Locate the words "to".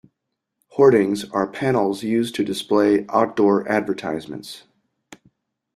2.33-2.43